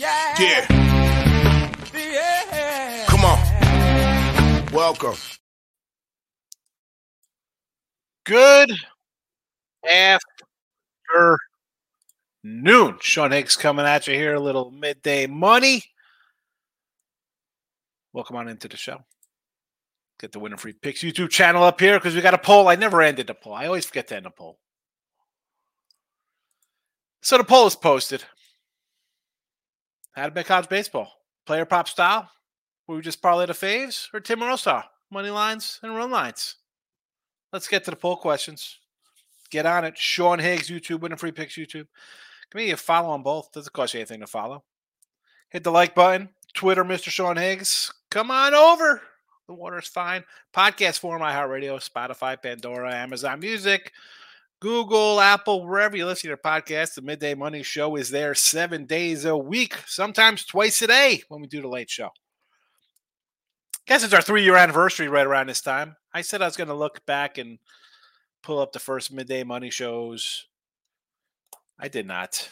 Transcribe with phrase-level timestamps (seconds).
[0.00, 0.34] yeah.
[0.40, 0.66] Yeah.
[1.94, 3.04] Yeah.
[3.06, 4.72] Come on.
[4.72, 5.16] Welcome.
[8.24, 8.72] Good
[9.84, 11.38] afternoon.
[13.00, 15.82] Sean Higgs coming at you here, a little midday money.
[18.14, 19.04] Welcome on into the show.
[20.18, 22.68] Get the Winning Free Picks YouTube channel up here because we got a poll.
[22.68, 23.52] I never ended the poll.
[23.52, 24.58] I always forget to end the poll.
[27.20, 28.24] So the poll is posted.
[30.12, 31.12] How to bet college baseball?
[31.46, 32.30] Player prop style?
[32.86, 34.58] We just parlay the faves or Tim Earl?
[35.10, 36.56] Money lines and run lines.
[37.52, 38.78] Let's get to the poll questions.
[39.50, 39.96] Get on it.
[39.96, 41.86] Sean Higgs, YouTube, Winning Free Picks, YouTube.
[42.52, 43.52] Give me a follow on both.
[43.52, 44.64] Doesn't cost you anything to follow.
[45.50, 46.28] Hit the like button.
[46.54, 47.10] Twitter, Mr.
[47.10, 47.92] Sean Higgs.
[48.10, 49.02] Come on over.
[49.46, 50.24] The water's fine.
[50.54, 53.92] Podcast form, iHeartRadio, Spotify, Pandora, Amazon Music,
[54.60, 56.94] Google, Apple, wherever you listen to your podcast.
[56.94, 61.40] The Midday Money Show is there seven days a week, sometimes twice a day when
[61.40, 62.10] we do the late show.
[63.86, 65.96] Guess it's our three year anniversary right around this time.
[66.12, 67.58] I said I was going to look back and
[68.42, 70.46] pull up the first midday money shows.
[71.78, 72.50] I did not.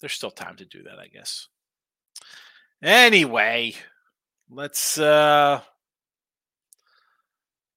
[0.00, 1.48] There's still time to do that, I guess.
[2.82, 3.74] Anyway,
[4.50, 5.60] let's uh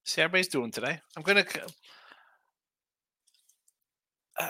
[0.04, 1.00] see how everybody's doing today.
[1.16, 1.46] I'm gonna
[4.40, 4.50] uh,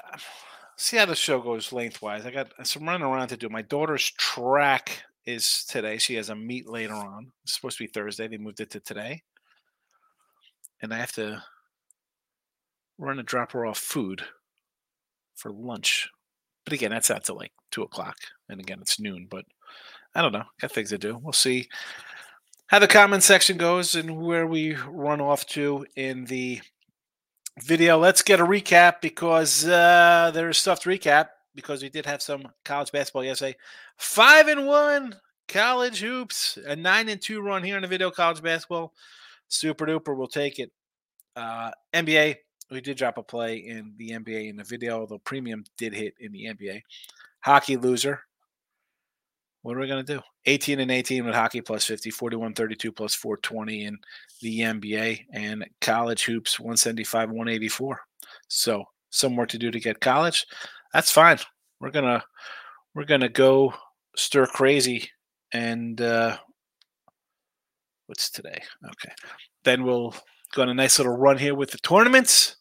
[0.77, 2.25] see how the show goes lengthwise.
[2.25, 3.49] I got some running around to do.
[3.49, 5.97] My daughter's track is today.
[5.97, 7.31] She has a meet later on.
[7.43, 8.27] It's supposed to be Thursday.
[8.27, 9.23] They moved it to today.
[10.81, 11.41] And I have to
[12.97, 14.23] run and drop her off food
[15.35, 16.09] for lunch.
[16.63, 18.17] But again, that's not till like two o'clock.
[18.49, 19.27] And again, it's noon.
[19.29, 19.45] But
[20.13, 20.43] I don't know.
[20.61, 21.19] Got things to do.
[21.21, 21.67] We'll see
[22.67, 26.61] how the comment section goes and where we run off to in the
[27.61, 27.97] video.
[27.97, 32.47] Let's get a recap because uh, there's stuff to recap because we did have some
[32.63, 33.55] college basketball yesterday.
[33.97, 35.15] Five and one
[35.47, 38.93] college hoops, a nine and two run here in the video college basketball.
[39.47, 40.71] Super duper, we'll take it.
[41.35, 42.37] Uh, NBA,
[42.71, 46.15] we did drop a play in the NBA in the video, although premium did hit
[46.19, 46.81] in the NBA.
[47.41, 48.21] Hockey loser.
[49.65, 50.21] What are we going to do?
[50.45, 53.97] 18 and 18 with hockey plus 50, 41 32 plus 420 in
[54.39, 57.99] the NBA, and college hoops 175 184.
[58.47, 60.45] So, some work to do to get college.
[60.93, 61.39] That's fine.
[61.79, 62.23] We're to
[62.93, 63.73] we're to go
[64.15, 65.09] stir crazy
[65.51, 66.37] and uh
[68.05, 68.61] what's today?
[68.85, 69.13] Okay.
[69.63, 70.13] Then we'll
[70.53, 72.57] go on a nice little run here with the tournaments,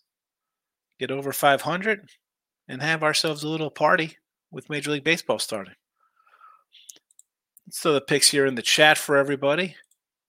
[0.99, 2.09] get over 500,
[2.67, 4.17] and have ourselves a little party
[4.51, 5.75] with Major League Baseball starting.
[7.71, 9.77] So the picks here in the chat for everybody.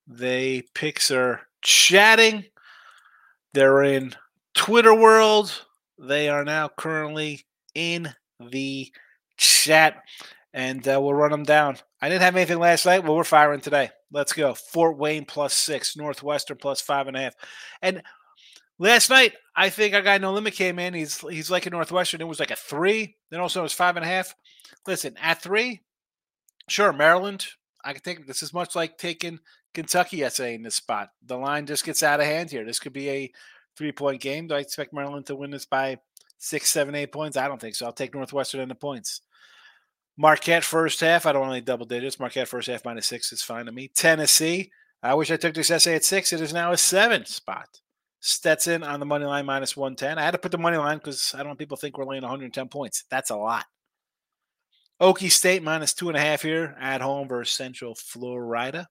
[0.08, 2.46] They picks are chatting.
[3.54, 4.16] They're in
[4.54, 5.66] Twitter world.
[5.98, 8.92] They are now currently in the
[9.38, 10.02] chat,
[10.54, 11.78] and uh, we'll run them down.
[12.02, 13.04] I didn't have anything last night.
[13.04, 13.90] Well, we're firing today.
[14.12, 14.54] Let's go.
[14.54, 17.36] Fort Wayne plus six, Northwestern plus five and a half.
[17.82, 18.02] And
[18.78, 20.94] last night, I think our guy No Limit came in.
[20.94, 22.22] He's he's like a Northwestern.
[22.22, 23.16] It was like a three.
[23.32, 24.36] Then also it was five and a half.
[24.86, 25.82] Listen, at three,
[26.68, 27.46] sure, Maryland.
[27.84, 29.40] I can take this is much like taking
[29.74, 31.12] Kentucky yesterday in this spot.
[31.26, 32.66] The line just gets out of hand here.
[32.66, 33.32] This could be a
[33.78, 34.48] three point game.
[34.48, 36.00] Do I expect Maryland to win this by
[36.40, 37.38] six, seven, eight points?
[37.38, 37.86] I don't think so.
[37.86, 39.22] I'll take Northwestern in the points.
[40.18, 41.26] Marquette first half.
[41.26, 42.20] I don't want any double digits.
[42.20, 43.90] Marquette first half minus six is fine to me.
[43.90, 44.72] Tennessee.
[45.04, 46.34] I wish I took this essay at six.
[46.34, 47.82] It is now a seven spot.
[48.22, 50.18] Stetson on the money line minus 110.
[50.18, 52.24] I had to put the money line because I don't want people think we're laying
[52.24, 53.04] 110 points.
[53.12, 53.66] That's a lot.
[55.02, 58.88] Okie State minus two and a half here at home versus Central Florida.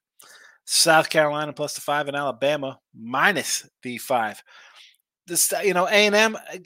[0.66, 4.42] South Carolina plus the five and Alabama minus the five.
[5.26, 6.58] This, you know, A and M uh,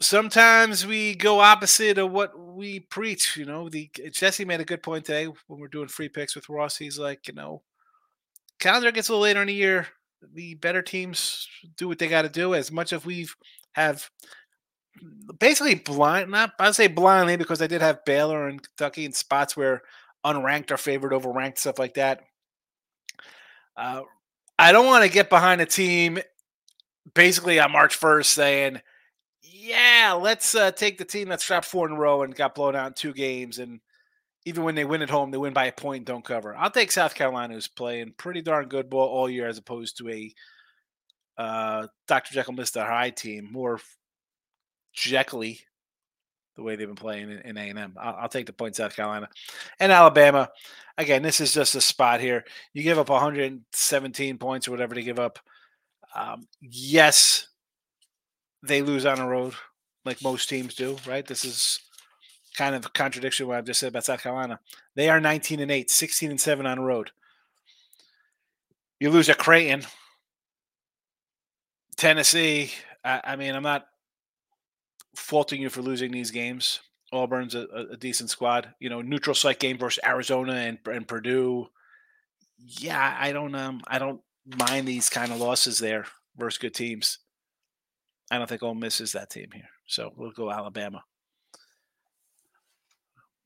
[0.00, 3.36] sometimes we go opposite of what we preach.
[3.36, 6.48] You know, the Jesse made a good point today when we're doing free picks with
[6.48, 6.76] Ross.
[6.76, 7.62] He's like, you know,
[8.58, 9.88] calendar gets a little later in the year.
[10.34, 12.54] The better teams do what they got to do.
[12.54, 13.34] As much as we've
[13.72, 14.08] have
[15.38, 19.56] basically blind, not I say blindly because I did have Baylor and Kentucky in spots
[19.56, 19.82] where
[20.24, 22.22] unranked are favored over ranked stuff like that.
[23.76, 24.02] Uh,
[24.58, 26.18] I don't want to get behind a team
[27.14, 28.80] basically on March 1st saying,
[29.42, 32.74] yeah, let's uh, take the team that's dropped four in a row and got blown
[32.74, 33.58] out in two games.
[33.58, 33.80] And
[34.44, 36.56] even when they win at home, they win by a point and don't cover.
[36.56, 40.08] I'll take South Carolina, who's playing pretty darn good ball all year, as opposed to
[40.08, 40.34] a
[41.36, 42.34] uh, Dr.
[42.34, 42.84] Jekyll, Mr.
[42.84, 43.78] Hyde team, more
[44.92, 45.54] Jekyll
[46.58, 47.94] the way they've been playing in, in A&M.
[47.96, 49.28] I'll, I'll, take the point South Carolina.
[49.78, 50.50] And Alabama,
[50.98, 52.44] again, this is just a spot here.
[52.74, 55.38] You give up 117 points or whatever to give up.
[56.16, 57.46] Um, yes,
[58.64, 59.54] they lose on the road
[60.04, 61.24] like most teams do, right?
[61.24, 61.80] This is
[62.56, 64.58] kind of a contradiction what I've just said about South Carolina.
[64.96, 67.12] They are 19 and 8, 16 and 7 on the road.
[68.98, 69.84] You lose at Creighton,
[71.96, 72.72] Tennessee.
[73.04, 73.86] I, I mean, I'm not
[75.18, 76.80] faulting you for losing these games.
[77.12, 78.74] Auburn's a, a, decent squad.
[78.80, 81.68] You know, neutral site game versus Arizona and, and Purdue.
[82.58, 84.20] Yeah, I don't um I don't
[84.58, 86.06] mind these kind of losses there
[86.36, 87.18] versus good teams.
[88.30, 89.68] I don't think Ole Miss is that team here.
[89.86, 91.02] So we'll go Alabama.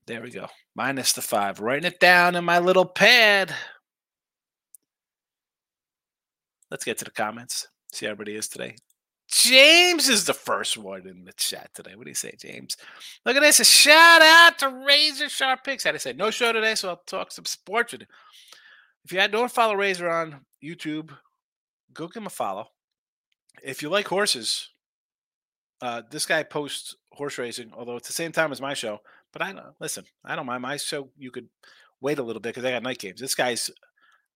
[0.05, 0.47] There we go.
[0.75, 1.61] Minus the five.
[1.61, 3.55] Writing it down in my little pad.
[6.69, 7.67] Let's get to the comments.
[7.93, 8.75] See how everybody is today.
[9.33, 11.95] James is the first one in the chat today.
[11.95, 12.77] What do you say, James?
[13.25, 13.59] Look at this.
[13.59, 15.83] A shout out to Razor Sharp Picks.
[15.83, 18.03] Had I said no show today, so I'll talk some sports with.
[19.03, 21.09] If you don't follow Razor on YouTube,
[21.95, 22.67] go give him a follow.
[23.63, 24.69] If you like horses,
[25.81, 28.99] uh, this guy posts horse racing, although it's the same time as my show.
[29.31, 31.09] But I know, listen, I don't mind my show.
[31.17, 31.49] You could
[32.01, 33.19] wait a little bit because I got night games.
[33.19, 33.71] This guy's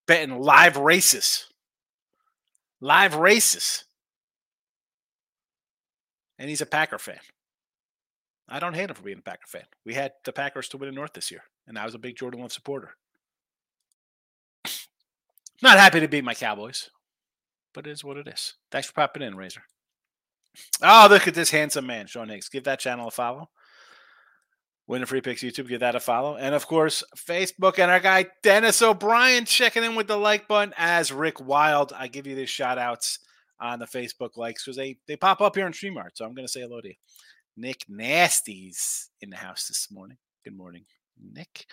[0.07, 1.45] betting live races,
[2.81, 3.83] live races
[6.37, 7.19] and he's a Packer fan.
[8.49, 9.65] I don't hate him for being a Packer fan.
[9.85, 12.15] We had the Packers to win the North this year, and I was a big
[12.15, 12.91] Jordan Love supporter.
[15.61, 16.89] Not happy to beat my Cowboys,
[17.73, 18.53] but it is what it is.
[18.71, 19.63] Thanks for popping in, Razor.
[20.81, 22.49] Oh, look at this handsome man, Sean Higgs.
[22.49, 23.49] Give that channel a follow.
[24.87, 26.37] Winning Free Picks YouTube, give that a follow.
[26.37, 30.73] And of course, Facebook and our guy Dennis O'Brien checking in with the like button
[30.77, 31.91] as Rick Wild.
[31.93, 33.19] I give you these shout outs
[33.59, 36.11] on the Facebook likes because they they pop up here on StreamYard.
[36.13, 36.95] So I'm going to say hello to you.
[37.55, 40.17] Nick Nasty's in the house this morning.
[40.43, 40.85] Good morning,
[41.33, 41.65] Nick.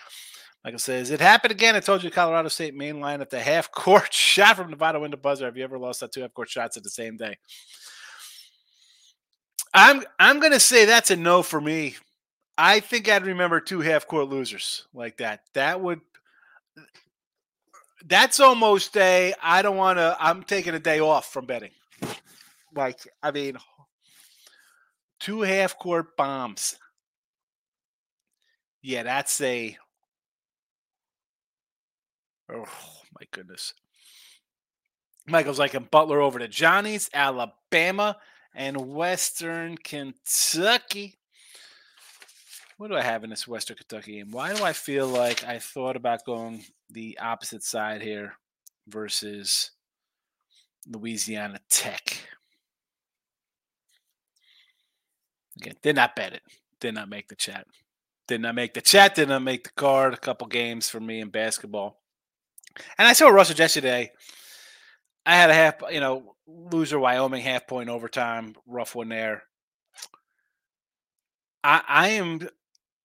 [0.64, 1.76] Michael says, It happened again.
[1.76, 5.18] I told you Colorado State main line at the half court shot from Nevada window
[5.18, 5.44] buzzer.
[5.44, 7.36] Have you ever lost that two half court shots at the same day?
[9.74, 11.96] I'm I'm gonna say that's a no for me.
[12.56, 15.40] I think I'd remember two half court losers like that.
[15.54, 16.00] That would
[18.06, 20.16] that's almost a I don't want to.
[20.20, 21.70] I'm taking a day off from betting.
[22.74, 23.56] Like I mean,
[25.20, 26.76] two half court bombs.
[28.82, 29.76] Yeah, that's a.
[32.52, 32.66] Oh
[33.18, 33.72] my goodness.
[35.26, 38.18] Michael's like a Butler over to Johnny's, Alabama,
[38.54, 41.16] and Western Kentucky.
[42.76, 44.30] What do I have in this Western Kentucky game?
[44.30, 48.34] Why do I feel like I thought about going the opposite side here
[48.88, 49.72] versus
[50.88, 52.28] Louisiana Tech?
[55.56, 56.42] Again, did not bet it.
[56.80, 57.66] Did not make the chat.
[58.26, 59.14] Did not make the chat.
[59.14, 60.14] Did not make the card.
[60.14, 62.00] A couple games for me in basketball.
[62.98, 64.10] And I saw Russell yesterday.
[65.26, 69.44] I had a half, you know, loser Wyoming half point overtime, rough one there.
[71.62, 72.46] I, I am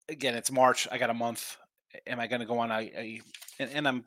[0.10, 0.88] again, it's March.
[0.92, 1.58] I got a month.
[2.06, 3.22] Am I going to go on a, a
[3.60, 4.06] and, and, I'm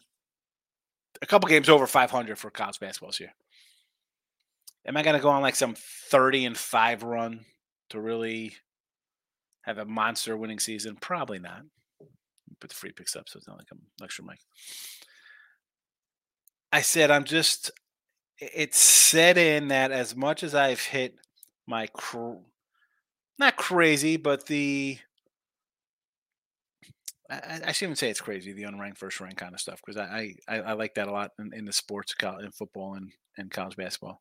[1.20, 3.34] a couple games over 500 for college basketball this year.
[4.86, 7.44] Am I going to go on like some 30 and five run
[7.90, 8.56] to really
[9.62, 10.96] have a monster winning season?
[11.00, 11.62] Probably not.
[12.60, 14.40] Put the free picks up so it's not like I'm lecture Mike.
[16.72, 17.70] I said I'm just.
[18.38, 21.14] It's set in that as much as I've hit
[21.66, 22.40] my cr-
[23.38, 24.98] not crazy, but the
[27.32, 30.34] I, I shouldn't say it's crazy the unranked first rank kind of stuff because I,
[30.48, 33.76] I I like that a lot in, in the sports in football and, and college
[33.76, 34.20] basketball.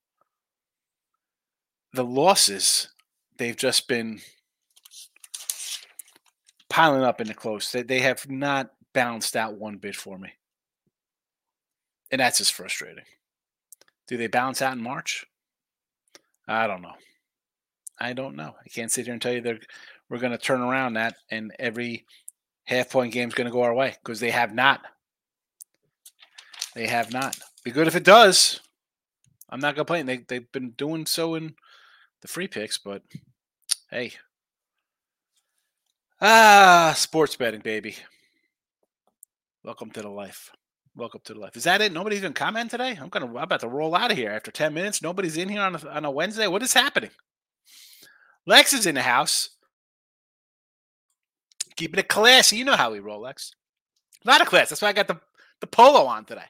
[1.93, 2.89] The losses
[3.37, 4.21] they've just been
[6.69, 7.71] piling up in the close.
[7.71, 10.29] They, they have not balanced out one bit for me.
[12.11, 13.03] And that's just frustrating.
[14.07, 15.25] Do they balance out in March?
[16.47, 16.93] I don't know.
[17.99, 18.55] I don't know.
[18.59, 19.59] I can't sit here and tell you they're
[20.09, 22.05] we're going to turn around that and every
[22.65, 24.81] half point game is going to go our way because they have not.
[26.75, 27.37] They have not.
[27.63, 28.59] Be good if it does.
[29.49, 30.05] I'm not complaining.
[30.05, 31.55] They they've been doing so in
[32.21, 33.03] the free picks, but
[33.89, 34.13] hey.
[36.21, 37.95] Ah, sports betting, baby.
[39.63, 40.51] Welcome to the life.
[40.95, 41.57] Welcome to the life.
[41.57, 41.91] Is that it?
[41.91, 42.97] Nobody's even comment today.
[42.99, 43.27] I'm gonna.
[43.27, 45.01] I'm about to roll out of here after ten minutes.
[45.01, 46.47] Nobody's in here on a, on a Wednesday.
[46.47, 47.11] What is happening?
[48.45, 49.49] Lex is in the house.
[51.81, 52.57] Keeping it classy.
[52.57, 53.55] You know how we roll, Lex.
[54.23, 54.69] A lot of class.
[54.69, 55.19] That's why I got the,
[55.61, 56.45] the polo on today.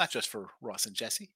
[0.00, 1.30] Not just for Ross and Jesse.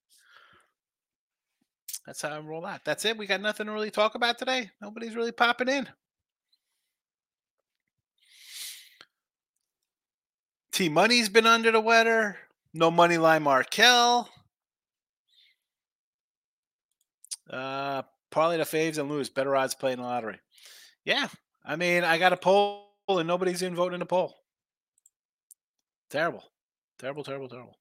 [2.04, 2.84] That's how I roll out.
[2.84, 3.16] That's it.
[3.16, 4.68] We got nothing to really talk about today.
[4.82, 5.88] Nobody's really popping in.
[10.72, 12.38] T Money's been under the weather.
[12.74, 14.28] No money line Markel.
[17.48, 18.02] Uh,
[18.32, 19.30] parlay the faves and lose.
[19.30, 20.40] Better odds playing the lottery.
[21.04, 21.28] Yeah,
[21.66, 24.36] I mean, I got a poll and nobody's even voting in the poll.
[26.10, 26.44] Terrible.
[26.98, 27.76] Terrible, terrible, terrible.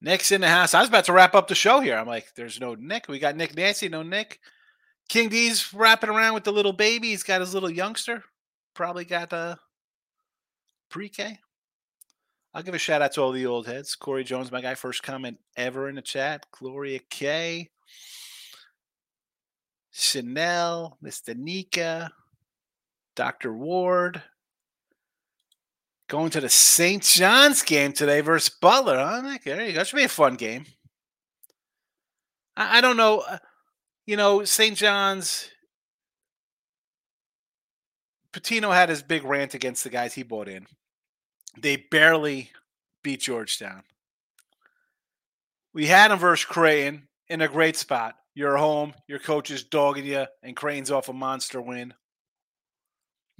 [0.00, 0.72] Nick's in the house.
[0.72, 1.96] I was about to wrap up the show here.
[1.96, 3.08] I'm like, there's no Nick.
[3.08, 4.38] We got Nick Nancy, no Nick.
[5.08, 7.08] King D's wrapping around with the little baby.
[7.08, 8.22] He's got his little youngster.
[8.74, 9.58] Probably got a
[10.88, 11.38] pre-K.
[12.54, 13.94] I'll give a shout out to all the old heads.
[13.94, 16.46] Corey Jones, my guy, first comment ever in the chat.
[16.52, 17.68] Gloria K.
[19.92, 21.36] Chanel, Mr.
[21.36, 22.10] Nika,
[23.20, 23.52] Dr.
[23.52, 24.22] Ward.
[26.08, 27.02] Going to the St.
[27.02, 28.96] John's game today versus Butler.
[28.96, 29.36] Huh?
[29.44, 29.78] There you go.
[29.80, 30.64] That should be a fun game.
[32.56, 33.18] I, I don't know.
[33.28, 33.36] uh,
[34.06, 34.74] You know, St.
[34.74, 35.50] John's.
[38.32, 40.66] Pitino had his big rant against the guys he bought in.
[41.60, 42.50] They barely
[43.04, 43.82] beat Georgetown.
[45.74, 48.14] We had him versus Creighton in a great spot.
[48.34, 51.92] You're home, your coach is dogging you, and Creighton's off a monster win.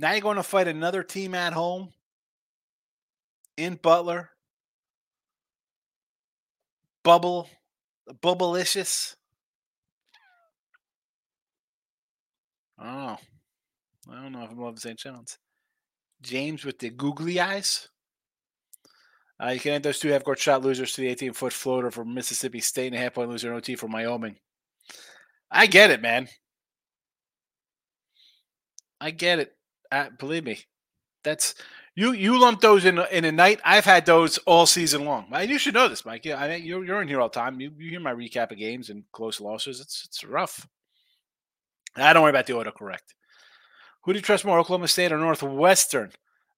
[0.01, 1.93] Now you're going to fight another team at home
[3.59, 4.31] in Butler.
[7.05, 7.51] Bubble,
[12.85, 13.19] don't know.
[14.11, 14.99] I don't know if I'm loving St.
[14.99, 15.37] John's.
[16.23, 17.87] James with the googly eyes.
[19.43, 21.91] Uh, you can add those two half court shot losers to the 18 foot floater
[21.91, 24.37] for Mississippi State and a half point loser in OT for Wyoming.
[25.51, 26.27] I get it, man.
[28.99, 29.55] I get it.
[29.93, 30.61] Uh, believe me,
[31.25, 31.55] that's
[31.95, 32.13] you.
[32.13, 33.61] You lump those in in a night.
[33.65, 35.27] I've had those all season long.
[35.47, 36.25] You should know this, Mike.
[36.25, 37.61] Yeah, I mean, you're you're in here all the time.
[37.61, 39.81] You, you hear my recap of games and close losses.
[39.81, 40.67] It's it's rough.
[41.97, 43.15] I don't worry about the autocorrect.
[44.05, 46.13] Who do you trust more, Oklahoma State or Northwestern?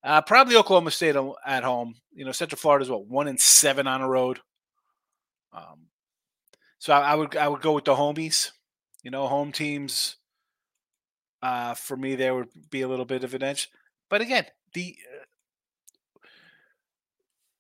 [0.04, 1.94] Uh, probably Oklahoma State at home.
[2.12, 4.40] You know, Central Florida is what one and seven on the road.
[5.52, 5.86] Um,
[6.78, 8.50] so I, I would I would go with the homies.
[9.02, 10.16] You know, home teams.
[11.42, 13.68] Uh, for me, there would be a little bit of an edge.
[14.08, 16.18] But again, the uh,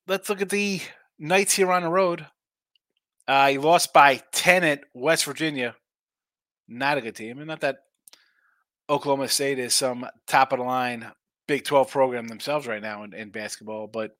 [0.06, 0.80] let's look at the
[1.18, 2.26] Knights here on the road.
[3.26, 5.74] Uh, he lost by ten at West Virginia.
[6.68, 7.78] Not a good team, and not that
[8.88, 11.10] Oklahoma State is some top of the line
[11.48, 14.16] Big 12 program themselves right now in, in basketball, but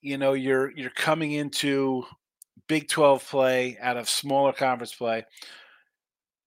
[0.00, 2.04] you know, you're you're coming into
[2.68, 5.24] Big 12 play out of smaller conference play.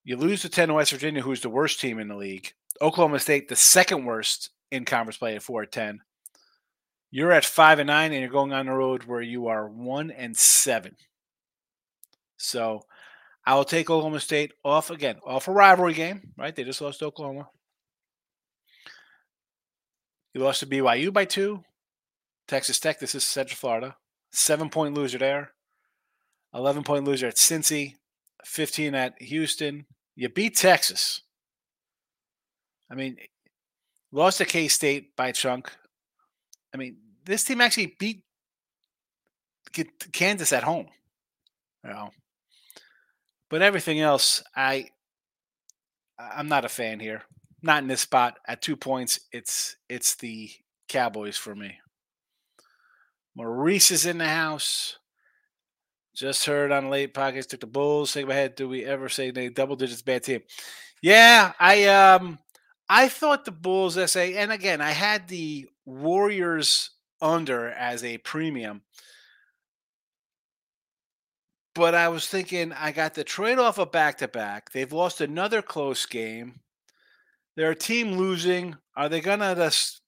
[0.04, 2.54] You lose to 10 to West Virginia, who's the worst team in the league.
[2.82, 6.02] Oklahoma State, the second worst in conference play at 4 at 10.
[7.12, 10.12] You're at 5 and 9, and you're going on the road where you are 1
[10.12, 10.96] and 7.
[12.38, 12.82] So
[13.46, 16.56] I will take Oklahoma State off again, off a rivalry game, right?
[16.56, 17.50] They just lost to Oklahoma.
[20.34, 21.64] You lost to BYU by two.
[22.48, 23.96] Texas Tech, this is Central Florida.
[24.32, 25.52] Seven point loser there.
[26.54, 27.96] 11 point loser at Cincy.
[28.46, 29.86] 15 at Houston.
[30.16, 31.22] You beat Texas.
[32.92, 33.18] I mean,
[34.12, 35.72] lost to K State by chunk.
[36.74, 38.24] I mean, this team actually beat
[40.12, 40.88] Kansas at home.
[41.84, 42.10] You know,
[43.50, 44.90] but everything else, I
[46.20, 47.24] I'm not a fan here.
[47.62, 48.38] Not in this spot.
[48.48, 50.52] At two points, it's it's the
[50.88, 51.80] Cowboys for me.
[53.36, 54.98] Maurice is in the house.
[56.16, 58.12] Just heard on late pockets took the Bulls.
[58.12, 58.56] Think ahead.
[58.56, 60.42] Do we ever say they double digits bad team?
[61.02, 62.40] Yeah, I um
[62.90, 66.92] I thought the Bulls SA, and again, I had the Warriors
[67.22, 68.82] under as a premium.
[71.74, 74.72] But I was thinking I got the trade off a back to back.
[74.74, 76.60] They've lost another close game.
[77.56, 78.76] They're a team losing.
[78.96, 80.02] Are they gonna just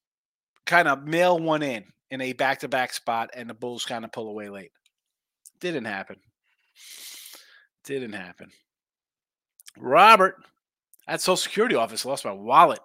[0.66, 4.04] kind of mail one in in a back to back spot and the Bulls kind
[4.04, 4.72] of pull away late?
[5.64, 6.18] Didn't happen.
[7.86, 8.50] Didn't happen.
[9.78, 10.36] Robert,
[11.08, 12.82] at Social Security office, lost my wallet.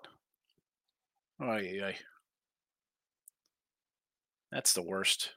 [1.40, 1.90] Oh yeah,
[4.52, 5.30] that's the worst.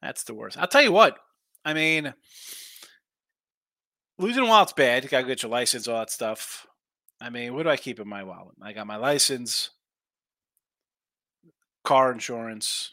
[0.00, 0.56] That's the worst.
[0.56, 1.18] I'll tell you what.
[1.64, 2.14] I mean,
[4.18, 5.02] losing a wallet's bad.
[5.02, 6.64] You gotta get your license, all that stuff.
[7.20, 8.54] I mean, what do I keep in my wallet?
[8.62, 9.70] I got my license,
[11.82, 12.92] car insurance,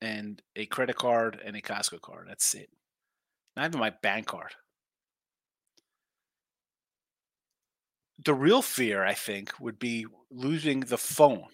[0.00, 2.26] and a credit card and a Costco card.
[2.28, 2.70] That's it.
[3.56, 4.52] Not even my bank card.
[8.24, 11.48] The real fear, I think, would be losing the phone.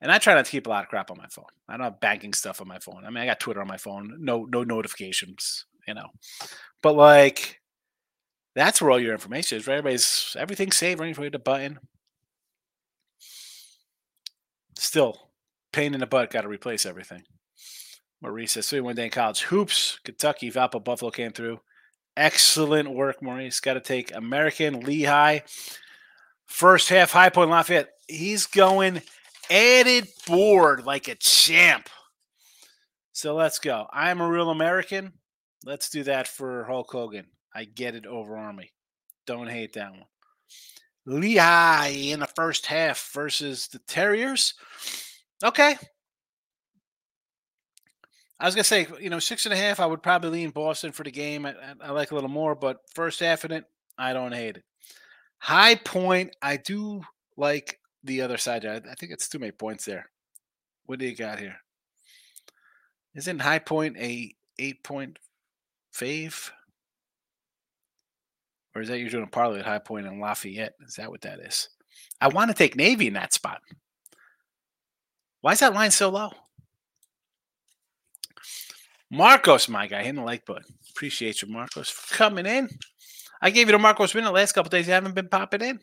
[0.00, 1.46] And I try not to keep a lot of crap on my phone.
[1.68, 3.04] I don't have banking stuff on my phone.
[3.04, 6.08] I mean, I got Twitter on my phone, no no notifications, you know.
[6.82, 7.60] But like,
[8.54, 9.66] that's where all your information is.
[9.66, 9.78] Right?
[9.78, 11.00] Everybody's everything's saved.
[11.00, 11.18] Right?
[11.18, 11.78] You the button.
[14.76, 15.30] Still,
[15.72, 16.30] pain in the butt.
[16.30, 17.24] Got to replace everything.
[18.20, 19.98] Maurice says three one day in college hoops.
[20.04, 21.60] Kentucky, Valpo, Buffalo came through.
[22.16, 23.60] Excellent work, Maurice.
[23.60, 25.40] Got to take American Lehigh.
[26.46, 27.90] First half, High Point Lafayette.
[28.08, 29.02] He's going
[29.50, 31.88] added board like a champ.
[33.12, 33.86] So let's go.
[33.92, 35.12] I'm a real American.
[35.64, 37.26] Let's do that for Hulk Hogan.
[37.54, 38.72] I get it over Army.
[39.26, 40.04] Don't hate that one.
[41.06, 44.54] Lehigh in the first half versus the Terriers.
[45.42, 45.76] Okay.
[48.40, 49.80] I was gonna say, you know, six and a half.
[49.80, 51.44] I would probably lean Boston for the game.
[51.44, 53.64] I, I like a little more, but first half in it,
[53.96, 54.64] I don't hate it.
[55.38, 57.02] High point, I do
[57.36, 58.64] like the other side.
[58.64, 60.08] I, I think it's too many points there.
[60.86, 61.56] What do you got here?
[63.14, 65.18] Isn't High Point a eight point
[65.94, 66.50] fave?
[68.74, 70.74] Or is that you're doing a parlay at High Point and Lafayette?
[70.86, 71.68] Is that what that is?
[72.20, 73.60] I want to take Navy in that spot.
[75.40, 76.30] Why is that line so low?
[79.10, 80.74] Marcos, my guy, hitting the like button.
[80.90, 82.68] Appreciate you, Marcos, for coming in.
[83.40, 84.86] I gave you the Marcos win the last couple days.
[84.86, 85.78] You haven't been popping in.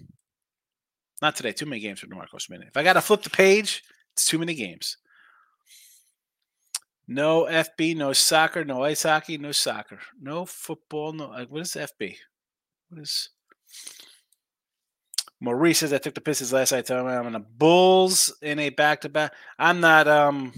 [1.22, 1.54] Not today.
[1.54, 2.68] Too many games for the Marcos minute.
[2.68, 4.98] If I got to flip the page, it's too many games.
[7.08, 11.28] No FB, no soccer, no ice hockey, no soccer, no football, no.
[11.50, 12.16] What is FB?
[12.90, 13.30] What is?
[15.40, 16.90] Maurice says I took the Pistons last night.
[16.90, 19.34] I'm on the Bulls in a back to back.
[19.60, 20.08] I'm not.
[20.08, 20.54] Um,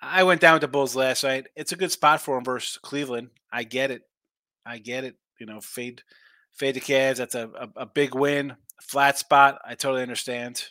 [0.00, 1.48] I went down with the Bulls last night.
[1.56, 3.30] It's a good spot for them versus Cleveland.
[3.50, 4.02] I get it.
[4.64, 5.16] I get it.
[5.40, 6.02] You know, fade,
[6.52, 7.16] fade the Cavs.
[7.16, 8.56] That's a, a, a big win.
[8.80, 9.60] Flat spot.
[9.64, 10.64] I totally understand.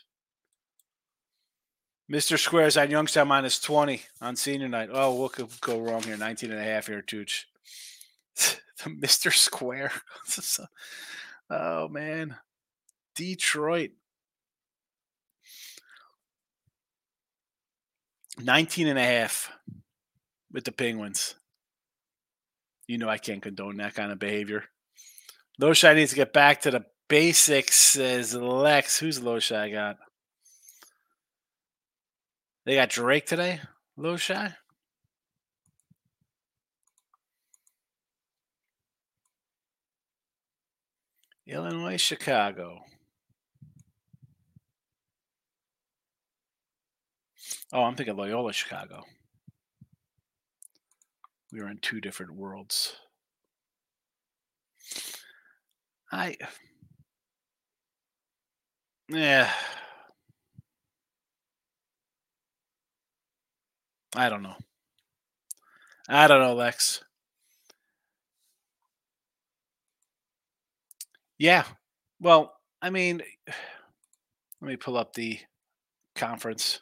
[2.12, 2.40] Mr.
[2.40, 4.90] Squares on Youngstown minus 20 on senior night.
[4.92, 6.16] Oh, what could go wrong here?
[6.16, 7.48] 19 and a half here, Tooch.
[8.80, 9.34] Mr.
[9.34, 9.92] Square.
[11.50, 12.38] oh, man.
[13.16, 13.92] Detroit.
[18.40, 19.52] 19 and a half
[20.52, 21.36] with the Penguins.
[22.88, 24.64] You know I can't condone that kind of behavior.
[25.62, 29.00] Loshai needs to get back to the basics, says Lex.
[29.00, 29.98] Who's Loshai got?
[32.66, 33.62] They got Drake today,
[33.98, 34.54] Loshai.
[41.48, 42.82] Illinois, Chicago.
[47.74, 49.04] Oh, I'm thinking Loyola, Chicago.
[51.52, 52.96] We are in two different worlds.
[56.12, 56.38] I,
[59.10, 59.52] yeah,
[64.16, 64.56] I don't know.
[66.10, 67.04] I don't know, Lex.
[71.38, 71.66] Yeah.
[72.20, 73.22] Well, I mean,
[74.62, 75.40] let me pull up the
[76.16, 76.80] conference.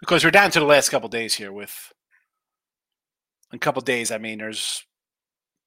[0.00, 1.92] Because we're down to the last couple days here with
[3.52, 4.10] a couple days.
[4.10, 4.84] I mean, there's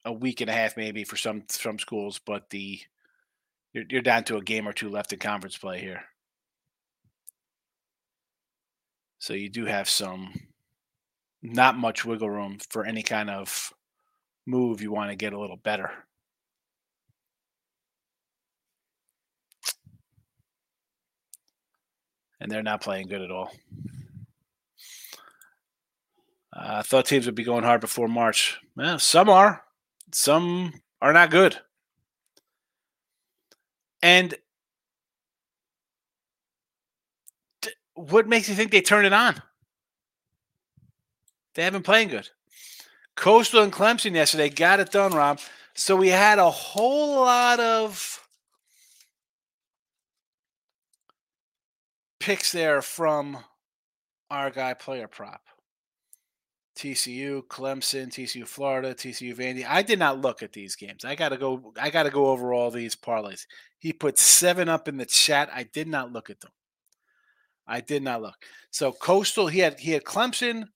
[0.06, 2.80] a week and a half maybe for some some schools, but the
[3.74, 6.04] you're, you're down to a game or two left in conference play here.
[9.20, 10.34] So you do have some
[11.44, 13.72] not much wiggle room for any kind of
[14.46, 15.92] move you want to get a little better.
[22.42, 23.52] And they're not playing good at all.
[26.52, 28.60] Uh, I thought teams would be going hard before March.
[28.98, 29.64] Some are,
[30.12, 30.74] some
[31.04, 31.60] are not good.
[34.02, 34.34] And
[37.94, 39.40] what makes you think they turn it on?
[41.54, 42.30] They haven't playing good.
[43.16, 45.40] Coastal and Clemson yesterday got it done, Rob.
[45.76, 48.28] So we had a whole lot of
[52.22, 53.38] picks there from
[54.30, 55.42] our guy player prop.
[56.78, 59.66] TCU, Clemson, TCU, Florida, TCU, Vandy.
[59.68, 61.04] I did not look at these games.
[61.04, 61.74] I gotta go.
[61.80, 63.46] I gotta go over all these parlays.
[63.80, 65.50] He put seven up in the chat.
[65.54, 66.52] I did not look at them.
[67.68, 68.36] I did not look.
[68.70, 70.68] So Coastal, he had he had Clemson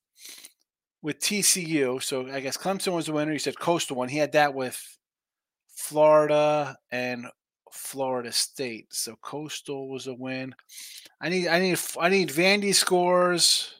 [1.01, 2.03] with TCU.
[2.03, 3.31] So I guess Clemson was the winner.
[3.31, 4.10] He said Coastal one.
[4.10, 4.81] He had that with
[5.75, 7.27] Florida and
[7.75, 8.93] Florida State.
[8.93, 10.55] So Coastal was a win.
[11.21, 13.73] I need I need I need Vandy scores.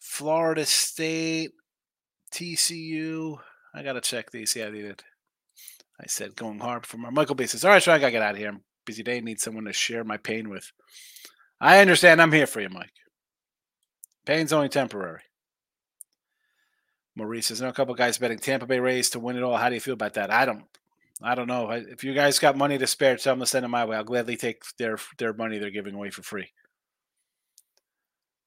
[0.00, 1.52] Florida State,
[2.32, 3.38] TCU.
[3.74, 4.54] I gotta check these.
[4.54, 5.02] Yeah, they did.
[6.00, 8.22] I said going hard for my Michael B says, All right, so I gotta get
[8.22, 8.50] out of here.
[8.50, 9.20] I'm busy day.
[9.20, 10.70] Need someone to share my pain with.
[11.60, 12.20] I understand.
[12.20, 12.92] I'm here for you, Mike.
[14.26, 15.22] Pain's only temporary.
[17.14, 19.56] Maurice "No, a couple guys betting Tampa Bay Rays to win it all.
[19.56, 20.30] How do you feel about that?
[20.30, 20.64] I don't,
[21.22, 21.70] I don't know.
[21.70, 23.96] If you guys got money to spare, tell them to send it my way.
[23.96, 26.50] I'll gladly take their their money they're giving away for free.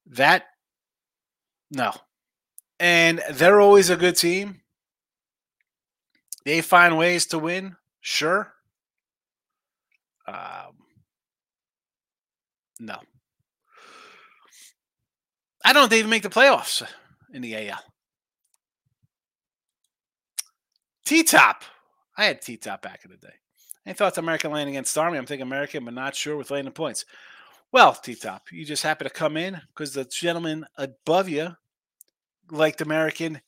[0.07, 0.45] That
[1.71, 1.91] no.
[2.79, 4.61] And they're always a good team.
[6.43, 8.53] They find ways to win, sure.
[10.27, 10.75] Um,
[12.79, 12.99] no.
[15.63, 16.87] I don't they even make the playoffs
[17.33, 17.79] in the AL.
[21.05, 21.63] T Top.
[22.17, 23.33] I had T Top back in the day.
[23.85, 25.17] Any thoughts American laying against Army?
[25.17, 27.05] I'm thinking American, but not sure with laying the points.
[27.71, 31.55] Well, T Top, you just happen to come in because the gentleman above you
[32.51, 33.41] liked American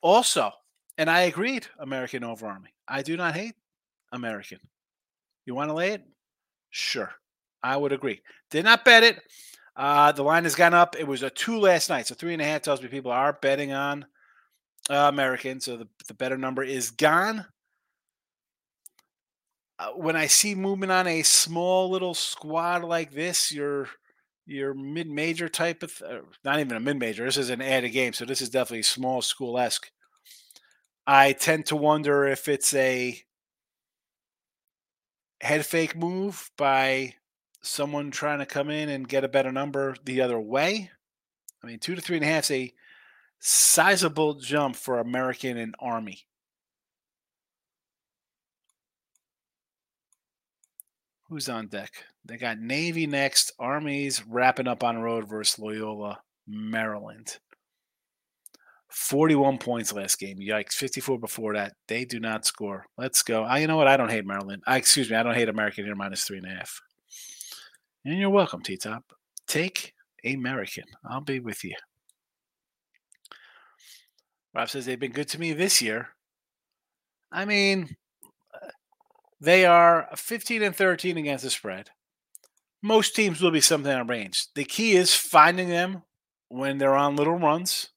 [0.00, 0.50] also.
[0.96, 2.74] And I agreed, American over Army.
[2.88, 3.54] I do not hate
[4.10, 4.58] American.
[5.46, 6.02] You want to lay it?
[6.70, 7.10] Sure.
[7.62, 8.20] I would agree.
[8.50, 9.20] Did not bet it.
[9.76, 10.96] Uh, the line has gone up.
[10.98, 12.08] It was a two last night.
[12.08, 14.06] So three and a half tells me people are betting on
[14.88, 15.60] uh, American.
[15.60, 17.46] So the, the better number is gone.
[19.78, 23.88] Uh, when I see movement on a small little squad like this, your
[24.46, 27.24] your mid major type of, th- uh, not even a mid major.
[27.24, 29.90] This is an added game, so this is definitely small school esque.
[31.06, 33.18] I tend to wonder if it's a
[35.40, 37.14] head fake move by
[37.62, 40.90] someone trying to come in and get a better number the other way.
[41.62, 42.74] I mean, two to three and a half is a
[43.40, 46.20] sizable jump for American and Army.
[51.28, 51.92] Who's on deck?
[52.24, 53.52] They got Navy next.
[53.58, 57.38] Army's wrapping up on road versus Loyola, Maryland.
[58.88, 60.38] 41 points last game.
[60.38, 60.72] Yikes.
[60.72, 61.74] 54 before that.
[61.86, 62.86] They do not score.
[62.96, 63.44] Let's go.
[63.44, 63.88] I, you know what?
[63.88, 64.62] I don't hate Maryland.
[64.66, 65.16] I, excuse me.
[65.16, 66.80] I don't hate American here minus three and a half.
[68.04, 69.04] And you're welcome, T Top.
[69.46, 69.92] Take
[70.24, 70.84] American.
[71.04, 71.74] I'll be with you.
[74.58, 76.08] Rob says they've been good to me this year.
[77.30, 77.94] I mean,
[78.52, 78.66] uh,
[79.40, 81.90] they are 15 and 13 against the spread.
[82.82, 84.48] Most teams will be something in range.
[84.56, 86.02] The key is finding them
[86.48, 87.90] when they're on little runs,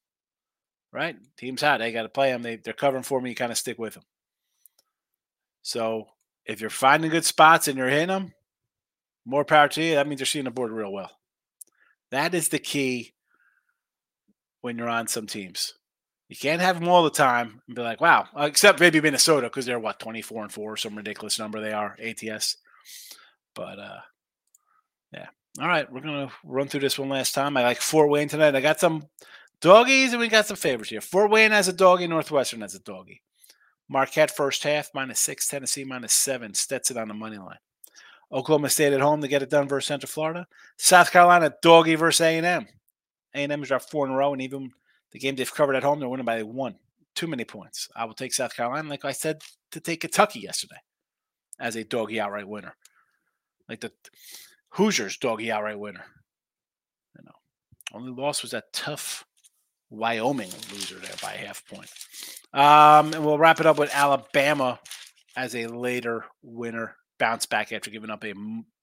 [0.93, 1.15] right?
[1.35, 1.79] Team's hot.
[1.79, 2.43] They got to play them.
[2.43, 3.31] They, they're covering for me.
[3.31, 4.03] You kind of stick with them.
[5.63, 6.09] So
[6.45, 8.33] if you're finding good spots and you're hitting them,
[9.25, 9.95] more power to you.
[9.95, 11.09] That means you're seeing the board real well.
[12.11, 13.13] That is the key
[14.61, 15.73] when you're on some teams.
[16.31, 19.47] You can't have them all the time and be like, wow, uh, except maybe Minnesota
[19.47, 22.55] because they're what, 24 and 4, some ridiculous number they are, ATS.
[23.53, 23.99] But uh
[25.11, 25.27] yeah.
[25.59, 27.57] All right, we're gonna run through this one last time.
[27.57, 28.55] I like Fort Wayne tonight.
[28.55, 29.03] I got some
[29.59, 31.01] doggies and we got some favorites here.
[31.01, 33.21] Fort Wayne has a doggie, Northwestern has a doggie.
[33.89, 37.59] Marquette first half, minus six, Tennessee minus seven, Stetson on the money line.
[38.31, 40.47] Oklahoma State at home to get it done versus Central Florida.
[40.77, 42.67] South Carolina doggy versus A&M.
[43.35, 44.71] A&M is dropped four in a row, and even
[45.11, 46.75] the game they've covered at home, they're winning by one.
[47.15, 47.89] Too many points.
[47.95, 50.77] I will take South Carolina, like I said, to take Kentucky yesterday
[51.59, 52.75] as a doggy outright winner.
[53.67, 53.91] Like the
[54.71, 56.05] Hoosiers doggy outright winner.
[57.17, 57.31] You know,
[57.93, 59.25] only loss was that tough
[59.89, 61.89] Wyoming loser there by half point.
[62.53, 64.79] Um, and we'll wrap it up with Alabama
[65.35, 68.33] as a later winner bounce back after giving up a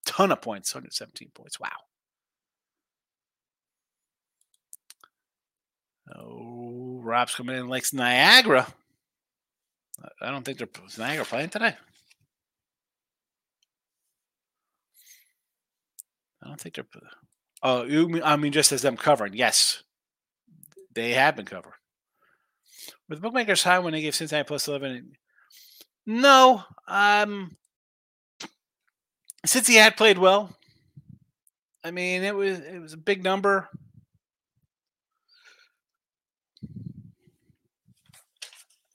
[0.04, 1.58] ton of points, 117 points.
[1.58, 1.68] Wow.
[6.16, 8.66] Oh, Rob's coming in likes Niagara.
[10.21, 11.75] I don't think they're Niagara playing today.
[16.42, 16.87] I don't think they're.
[17.62, 19.35] Oh, mean, I mean just as them covering?
[19.35, 19.83] Yes,
[20.94, 21.75] they have been covered.
[23.09, 25.12] With bookmakers high when they gave Cincinnati plus eleven.
[26.07, 27.57] No, um,
[29.44, 30.57] since he had played well,
[31.85, 33.68] I mean, it was it was a big number.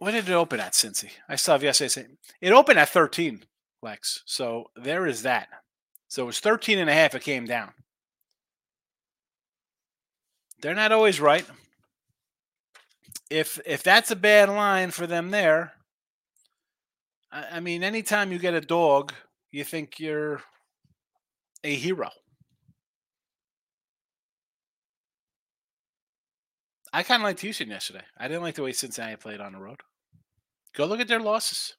[0.03, 1.11] What did it open at, Cincy?
[1.29, 2.07] I saw yesterday
[2.41, 3.45] it opened at 13,
[3.81, 4.21] Lex.
[4.25, 5.47] So there is that.
[6.09, 7.15] So it was 13 and a half.
[7.15, 7.71] It came down.
[10.61, 11.45] They're not always right.
[13.29, 15.71] If if that's a bad line for them there,
[17.31, 19.13] I, I mean, anytime you get a dog
[19.51, 20.41] you think you're
[21.63, 22.09] a hero.
[26.91, 28.03] I kind of liked Houston yesterday.
[28.17, 29.79] I didn't like the way Cincinnati played on the road.
[30.75, 31.75] Go look at their losses.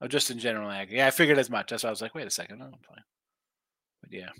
[0.00, 1.70] Oh, just in general, yeah, I figured as much.
[1.70, 3.04] That's why I was like, wait a second, I'm playing.
[4.00, 4.30] But yeah,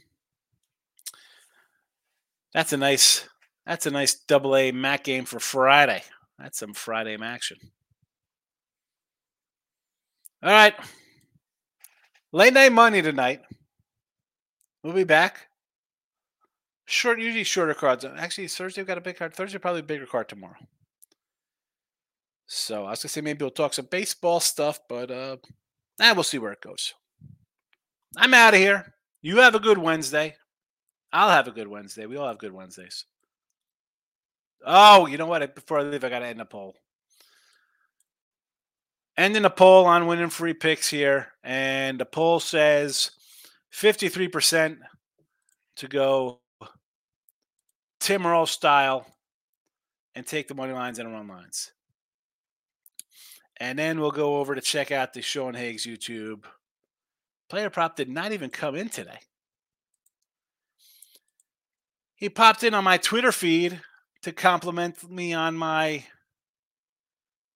[2.55, 3.29] that's a nice,
[3.67, 6.03] that's a nice double A MAC game for Friday.
[6.39, 7.59] That's some Friday action.
[10.43, 10.75] All right.
[12.33, 13.43] Late night money tonight.
[14.83, 15.49] We'll be back.
[16.87, 18.05] Short, usually shorter cards.
[18.05, 19.35] Actually, Thursday we've got a big card.
[19.35, 20.57] Thursday probably a bigger card tomorrow.
[22.53, 25.37] So I was gonna say maybe we'll talk some baseball stuff, but uh,
[26.01, 26.95] nah, we'll see where it goes.
[28.17, 28.93] I'm out of here.
[29.23, 30.35] You have a good Wednesday.
[31.13, 32.07] I'll have a good Wednesday.
[32.07, 33.05] We all have good Wednesdays.
[34.67, 35.55] Oh, you know what?
[35.55, 36.75] Before I leave, I got to end the poll.
[39.17, 41.29] Ending the poll on winning free picks here.
[41.45, 43.13] And the poll says
[43.73, 44.79] 53%
[45.77, 46.41] to go
[48.01, 49.07] Tim Earl style
[50.17, 51.71] and take the money lines and run lines.
[53.61, 56.45] And then we'll go over to check out the Sean Higgs YouTube.
[57.51, 59.19] Player prop did not even come in today.
[62.17, 63.81] He popped in on my Twitter feed
[64.23, 66.05] to compliment me on my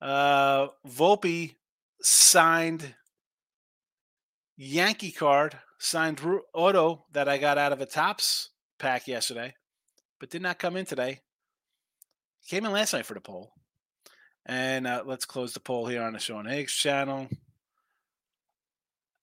[0.01, 1.55] uh, Volpe
[2.03, 2.95] signed
[4.57, 6.21] Yankee card, signed
[6.53, 9.55] auto that I got out of a Topps pack yesterday,
[10.21, 11.21] but did not come in today.
[12.47, 13.53] Came in last night for the poll.
[14.47, 17.29] And uh, let's close the poll here on the Sean Higgs channel.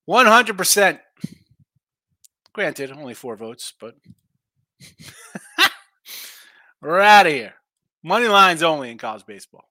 [0.09, 0.99] 100%.
[2.53, 3.95] Granted, only four votes, but
[6.81, 7.53] we're out of here.
[8.03, 9.65] Money lines only in college baseball.